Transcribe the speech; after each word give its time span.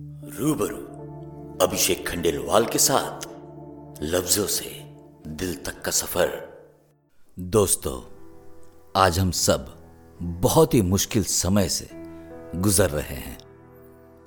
रूबरू 0.00 0.76
अभिषेक 1.66 2.08
खंडेलवाल 2.08 2.66
के 2.66 2.78
साथ 2.78 3.28
लफ्जों 4.02 4.46
से 4.46 4.84
दिल 5.26 5.54
तक 5.54 5.82
का 5.82 5.90
सफ़र। 5.90 6.58
दोस्तों, 7.38 8.02
आज 8.96 9.18
हम 9.18 9.30
सब 9.30 9.88
बहुत 10.22 10.74
ही 10.74 10.82
मुश्किल 10.82 11.24
समय 11.24 11.68
से 11.68 11.88
गुजर 12.56 12.90
रहे 12.90 13.14
हैं 13.14 13.38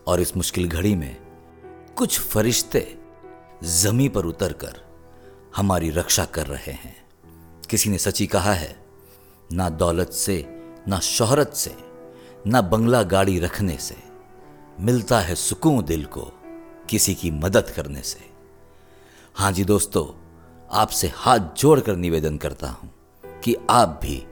और 0.07 0.21
इस 0.21 0.37
मुश्किल 0.37 0.69
घड़ी 0.69 0.95
में 0.95 1.17
कुछ 1.97 2.19
फरिश्ते 2.19 2.97
जमी 3.63 4.09
पर 4.09 4.25
उतरकर 4.25 4.81
हमारी 5.55 5.89
रक्षा 5.89 6.25
कर 6.25 6.47
रहे 6.47 6.71
हैं। 6.71 6.95
किसी 7.69 7.89
ने 7.89 7.97
सची 7.97 8.27
कहा 8.27 8.53
है, 8.53 8.85
ना 9.51 9.69
दौलत 9.69 10.09
से, 10.09 10.45
ना 10.87 10.99
शोहरत 10.99 11.53
से, 11.53 11.75
ना 12.47 12.61
बंगला 12.61 13.03
गाड़ी 13.03 13.39
रखने 13.39 13.77
से। 13.77 14.10
मिलता 14.79 15.19
है 15.19 15.35
सुकून 15.35 15.83
दिल 15.85 16.05
को 16.05 16.21
किसी 16.89 17.15
की 17.15 17.31
मदद 17.31 17.69
करने 17.69 18.01
से। 18.01 18.19
हाँ 19.35 19.51
जी 19.51 19.63
दोस्तों, 19.63 20.05
आपसे 20.71 21.11
हाथ 21.15 21.39
जोड़कर 21.57 21.95
निवेदन 21.95 22.37
करता 22.37 22.69
हूँ 22.69 22.89
कि 23.43 23.55
आप 23.69 23.99
भी 24.03 24.25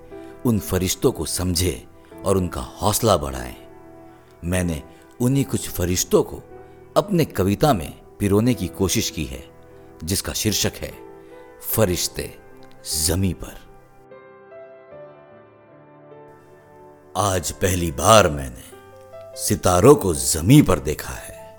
उन 0.46 0.60
फरिश्तों 0.60 1.12
को 1.12 1.26
समझे 1.26 1.88
और 2.26 2.38
उनका 2.38 2.62
हौसला 2.62 3.18
बढ़ाएँ। 3.18 3.56
मैंने 4.44 4.84
उन्हीं 5.22 5.46
कुछ 5.46 5.70
फरिश्तों 5.70 6.24
को 6.24 6.42
अपने 6.98 7.26
कविता 7.26 7.74
में 7.74 7.92
पिरोने 8.20 8.54
की 8.54 8.68
कोशिश 8.68 9.10
की 9.10 9.26
है, 9.26 9.44
जिसका 10.04 10.34
शीर्षक 10.34 10.74
है, 10.76 10.94
फरिश्ते 11.76 12.38
जमी 13.06 13.34
पर। 13.34 13.58
आज 17.18 17.52
पहली 17.52 17.92
बार 17.92 18.30
मैंने 18.30 18.79
सितारों 19.48 19.96
को 19.96 20.14
जमी 20.14 20.62
पर 20.62 20.80
देखा 20.80 21.14
है। 21.14 21.58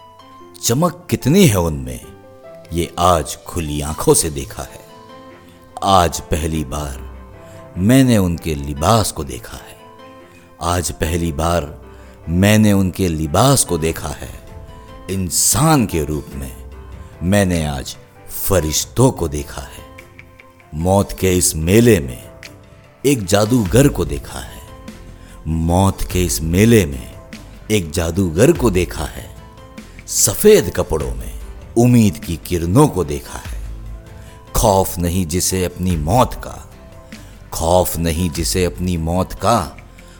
चमक 0.65 1.07
कितनी 1.11 1.47
है 1.47 1.59
उनमें, 1.59 2.01
ये 2.73 2.95
आज 2.99 3.38
खुली 3.46 3.80
आँखों 3.80 4.15
से 4.15 4.30
देखा 4.30 4.63
है। 4.63 4.80
आज 5.85 6.21
पहली 6.21 6.65
बार 6.65 7.19
मैंने 7.79 8.19
उनके 8.19 8.54
लिबास 8.54 9.13
को 9.13 9.24
देखा 9.24 9.57
है। 9.57 9.77
आज 10.63 10.91
पहली 10.91 11.32
बार 11.32 11.82
मैंने 12.29 12.73
उनके 12.73 13.09
लिबास 13.09 13.65
को 13.65 13.79
देखा 13.79 14.09
है। 14.09 14.30
इंसान 15.10 15.87
के 15.87 16.04
रूप 16.04 16.26
में 16.35 16.71
मैंने 17.23 17.66
आज 17.66 17.97
फरिश्तों 18.49 19.10
को 19.10 19.29
देखा 19.29 19.63
है। 19.63 19.85
मौत 20.74 21.13
के 21.13 21.38
इस 21.38 21.57
मेले 21.57 22.01
में 22.01 22.30
एक 23.07 23.24
जादूगर 23.24 23.88
को 23.88 24.04
देखा 24.04 24.38
है। 24.38 24.63
मौत 25.47 26.02
के 26.02 26.24
इस 26.24 26.43
मेले 26.43 26.87
में 26.87 27.10
एक 27.71 27.90
जादूगर 27.90 28.52
को 28.52 28.71
देखा 28.71 29.04
है। 29.04 29.37
सफ़ेद 30.07 30.73
कपड़ों 30.76 31.15
में 31.15 31.32
उम्मीद 31.79 32.18
की 32.18 32.37
किरणों 32.46 32.88
को 32.88 33.04
देखा 33.04 33.38
है। 33.38 33.60
खौफ 34.57 34.99
नहीं 34.99 35.26
जिसे 35.26 35.65
अपनी 35.65 35.96
मौत 35.96 36.35
का, 36.35 36.71
खौफ 37.52 37.96
नहीं 37.96 38.30
जिसे 38.30 38.65
अपनी 38.65 38.96
मौत 38.96 39.32
का, 39.32 39.76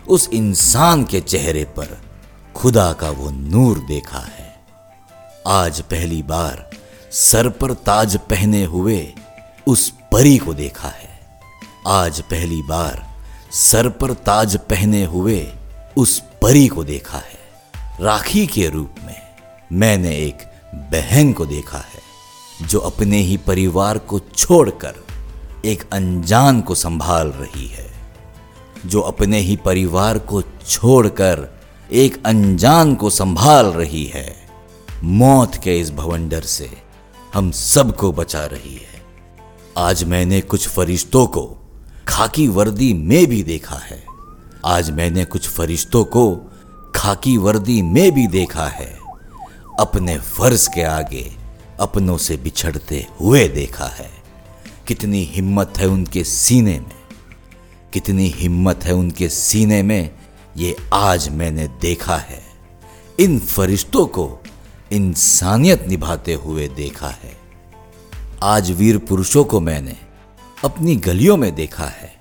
उस 0.09 0.29
इंसान 0.29 1.05
के 1.05 1.21
चेहरे 1.21 1.65
पर 1.65 2.01
खुदा 2.55 2.93
का 2.93 3.11
वो 3.11 3.31
नूर 3.31 3.79
देखा 3.79 4.19
है। 4.19 4.63
आज 5.47 5.81
पहली 5.81 6.23
बार 6.23 6.71
सर 7.13 7.49
पर 7.49 7.73
ताज 7.73 8.17
पहने 8.17 8.65
हुए 8.65 9.13
उस 9.67 9.93
परी 10.13 10.39
को 10.39 10.55
देखा 10.55 10.89
है। 10.89 11.21
आज 11.87 12.21
पहली 12.21 12.63
बार 12.63 13.17
सर 13.53 13.89
पर 13.89 14.13
ताज 14.13 14.57
पहने 14.57 15.05
हुए 15.05 15.53
उस 15.97 16.23
परी 16.43 16.69
को 16.69 16.85
देखा 16.85 17.19
है। 17.19 17.40
राखी 18.01 18.47
के 18.47 18.69
रूप 18.69 18.95
में 19.07 19.17
मैंने 19.73 20.17
एक 20.17 20.39
बहन 20.75 21.33
को 21.33 21.47
देखा 21.47 21.79
है, 21.79 22.01
जो 22.67 22.79
अपने 22.79 23.19
ही 23.19 23.37
परिवार 23.37 23.99
को 23.99 24.19
छोड़कर 24.19 24.95
एक 25.65 25.91
अनजान 25.93 26.61
को 26.61 26.75
संभाल 26.75 27.29
रही 27.29 27.67
है, 27.67 27.91
जो 28.87 29.01
अपने 29.01 29.39
ही 29.39 29.57
परिवार 29.57 30.19
को 30.19 30.43
छोड़कर 30.43 31.61
एक 31.93 32.27
अनजान 32.27 32.95
को 32.95 33.11
संभाल 33.11 33.67
रही 33.67 34.05
है। 34.05 34.37
मौत 35.05 35.55
के 35.55 35.81
इस 35.81 35.91
भवंडर 35.91 36.41
से 36.41 36.71
हम 37.35 37.51
सबको 37.51 38.13
बचा 38.13 38.47
रही 38.47 38.75
है। 38.75 39.03
आज 39.79 40.05
मैंने 40.05 40.41
कुछ 40.41 40.69
फरिश्तों 40.69 41.27
को 41.27 41.59
खाकी 42.09 42.49
वर्दी 42.49 42.95
में 42.95 43.27
भी 43.27 43.43
देखा 43.43 43.77
है। 43.77 44.05
आज 44.65 44.91
मैंने 44.91 45.25
कुछ 45.25 45.49
फरिश्तों 45.49 46.05
को 46.05 46.50
खाकी 47.01 47.37
वर्दी 47.37 47.83
में 47.83 48.13
भी 48.13 48.27
देखा 48.27 48.67
है। 48.67 48.99
अपने 49.81 50.19
फ़र्ज़ 50.19 50.69
के 50.75 50.83
आगे 50.83 51.33
अपनों 51.81 52.17
से 52.17 52.37
बिछड़ते 52.37 53.07
हुए 53.21 53.49
देखा 53.49 53.87
है। 53.87 54.11
कितनी 54.87 55.25
हिम्मत 55.25 55.75
है 55.77 55.87
उनके 55.87 56.25
सीने 56.25 56.81
में। 56.81 56.93
कितनी 57.93 58.29
हिम्मत 58.29 58.85
है 58.85 58.95
उनके 58.95 59.29
सीने 59.29 59.83
में 59.83 60.11
ये 60.57 60.77
आज 60.95 61.29
मैंने 61.29 61.69
देखा 61.69 62.17
है। 62.17 62.43
इन 63.21 63.39
फरिश्तों 63.39 64.07
को 64.07 64.41
इंसानियत 64.93 65.89
निभाते 65.89 66.35
हुए 66.35 66.69
देखा 66.69 67.09
है। 67.09 67.37
आज 68.43 68.71
वीर 68.71 68.99
पुरुषों 68.99 69.45
को 69.45 69.61
मैंने 69.61 69.97
अपनी 70.65 70.97
गलियों 70.97 71.37
में 71.37 71.55
देखा 71.55 71.87
है। 71.87 72.15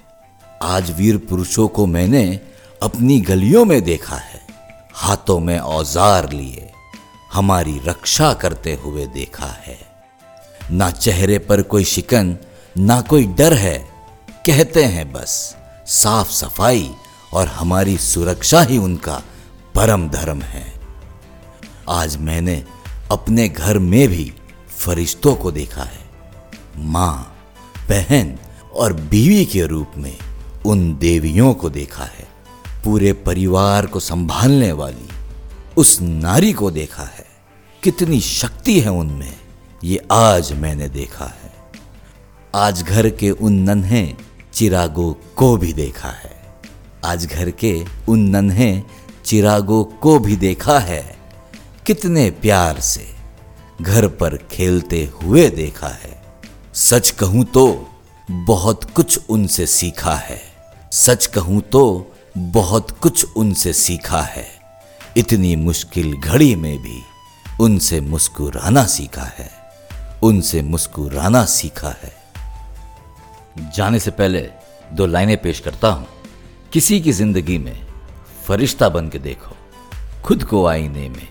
आज 0.61 0.91
वीर 0.91 1.17
पुरुषों 1.17 1.67
को 1.67 1.85
मैंने 1.85 2.39
अपनी 2.83 3.21
गलियों 3.21 3.65
में 3.65 3.81
देखा 3.81 4.15
है। 4.15 4.48
हाथों 4.99 5.39
में 5.39 5.59
औज़ार 5.59 6.31
लिए, 6.31 6.71
हमारी 7.33 7.77
रक्षा 7.85 8.33
करते 8.33 8.73
हुए 8.73 9.05
देखा 9.05 9.45
है। 9.45 9.77
ना 10.71 10.89
चेहरे 10.91 11.37
पर 11.39 11.61
कोई 11.61 11.83
शिकन, 11.83 12.35
ना 12.77 12.99
कोई 13.01 13.25
डर 13.27 13.53
है। 13.53 13.77
कहते 14.45 14.83
हैं 14.83 15.11
बस, 15.13 15.55
साफ़ 15.87 16.31
सफ़ाई 16.31 16.89
और 17.33 17.47
हमारी 17.47 17.97
सुरक्षा 17.97 18.61
ही 18.61 18.77
उनका 18.77 19.21
परम 19.75 20.09
धर्म 20.09 20.41
है। 20.41 20.65
आज 21.89 22.17
मैंने 22.17 22.63
अपने 23.11 23.47
घर 23.49 23.79
में 23.79 24.07
भी 24.07 24.33
फरिश्तों 24.77 25.35
को 25.35 25.51
देखा 25.51 25.83
है। 25.83 26.07
माँ, 26.77 27.37
बहन 27.89 28.37
और 28.73 28.93
बीवी 28.93 29.45
के 29.45 29.65
रूप 29.65 29.91
में 29.97 30.17
उन 30.65 30.97
देवियों 30.97 31.53
को 31.53 31.69
देखा 31.69 32.03
है। 32.03 32.28
पूरे 32.83 33.13
परिवार 33.13 33.85
को 33.85 33.99
संभालने 33.99 34.71
वाली 34.71 35.09
उस 35.77 36.01
नारी 36.01 36.53
को 36.53 36.71
देखा 36.71 37.03
है। 37.03 37.25
कितनी 37.83 38.19
शक्ति 38.19 38.79
है 38.79 38.91
उनमें, 38.91 39.35
ये 39.83 40.07
आज 40.11 40.53
मैंने 40.53 40.89
देखा 40.89 41.25
है। 41.25 41.51
आज 42.55 42.83
घर 42.83 43.09
के 43.09 43.31
उन 43.31 43.53
नन्हे 43.53 44.15
चिरागों 44.53 45.13
को 45.35 45.57
भी 45.57 45.73
देखा 45.73 46.09
है। 46.09 46.61
आज 47.05 47.25
घर 47.25 47.51
के 47.51 47.85
उन 48.07 48.19
नन्हे 48.19 48.83
चिरागों 49.25 49.83
को 49.83 50.19
भी 50.19 50.35
देखा 50.35 50.79
है। 50.79 51.17
कितने 51.85 52.31
प्यार 52.31 52.79
से 52.79 53.07
घर 53.81 54.07
पर 54.07 54.37
खेलते 54.37 55.11
हुए 55.21 55.49
देखा 55.49 55.87
है। 55.87 56.21
सच 56.73 57.09
कहूँ 57.09 57.43
तो 57.43 57.87
बहुत 58.31 58.83
कुछ 58.83 59.19
उनसे 59.29 59.65
सीखा 59.65 60.15
है। 60.15 60.41
सच 60.91 61.25
कहूँ 61.25 61.61
तो 61.61 62.11
बहुत 62.37 62.91
कुछ 62.91 63.25
उनसे 63.37 63.73
सीखा 63.73 64.21
है। 64.21 64.47
इतनी 65.17 65.55
मुश्किल 65.55 66.13
घड़ी 66.13 66.55
में 66.55 66.77
भी 66.77 67.01
उनसे 67.61 68.01
मुस्कुराना 68.01 68.83
सीखा 68.85 69.23
है। 69.37 69.49
उनसे 70.23 70.61
मुस्कुराना 70.61 71.43
सीखा 71.45 71.95
है। 72.03 72.13
जाने 73.75 73.99
से 73.99 74.11
पहले 74.11 74.49
दो 74.93 75.05
लाइनें 75.05 75.37
पेश 75.41 75.59
करता 75.59 75.87
हूँ। 75.87 76.07
किसी 76.73 76.99
की 77.01 77.11
ज़िंदगी 77.11 77.57
में 77.57 77.87
फरिश्ता 78.47 78.89
बन 78.89 79.09
के 79.09 79.19
देखो। 79.19 79.55
खुद 80.23 80.43
को 80.43 80.65
आईने 80.67 81.09
में 81.09 81.27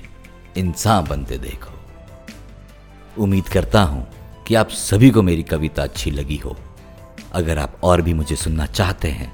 इंसान 0.56 1.04
बनते 1.04 1.38
देखो। 1.38 3.22
उम्मीद 3.22 3.48
करता 3.48 3.82
हूँ 3.82 4.06
कि 4.46 4.54
आप 4.54 4.68
सभी 4.68 5.10
को 5.10 5.22
मेरी 5.22 5.42
कविता 5.42 5.82
अच्छी 5.82 6.10
लगी 6.10 6.36
हो। 6.36 6.56
अगर 7.32 7.58
आप 7.58 7.80
और 7.82 8.02
भी 8.02 8.14
मुझे 8.14 8.36
सुनना 8.36 8.66
चाहते 8.66 9.08
हैं 9.08 9.32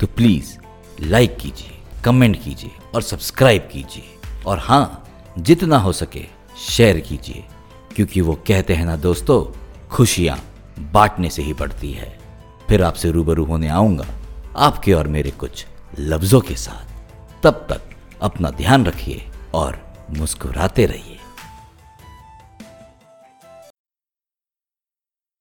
तो 0.00 0.06
प्लीज़ 0.06 0.56
लाइक 1.00 1.36
कीजिए, 1.36 1.76
कमेंट 2.04 2.42
कीजिए 2.44 2.70
और 2.94 3.02
सब्सक्राइब 3.02 3.68
कीजिए। 3.72 4.42
और 4.46 4.58
हाँ 4.58 5.02
जितना 5.38 5.78
हो 5.78 5.92
सके 5.92 6.24
शेयर 6.58 7.00
कीजिए, 7.00 7.44
क्योंकि 7.96 8.20
वो 8.20 8.34
कहते 8.46 8.74
हैं 8.74 8.84
ना 8.84 8.96
दोस्तों, 8.96 9.42
खुशियाँ 9.88 10.38
बांटने 10.92 11.30
से 11.30 11.42
ही 11.42 11.52
बढ़ती 11.54 11.92
है। 11.92 12.18
फिर 12.68 12.82
आपसे 12.82 13.10
रूबरू 13.10 13.44
होने 13.44 13.68
आऊँगा 13.68 14.06
आपके 14.56 14.92
और 14.92 15.08
मेरे 15.08 15.30
कुछ 15.30 15.66
लफ्जों 15.98 16.40
के 16.40 16.54
साथ। 16.54 17.42
तब 17.42 17.66
तक 17.70 17.82
अपना 18.22 18.50
ध्यान 18.50 18.86
रखिए 18.86 19.22
और 19.54 19.78
मुस्कुराते 20.10 20.86
रहिए। 20.86 21.18